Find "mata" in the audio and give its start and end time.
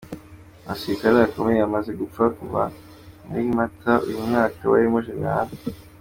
3.57-3.93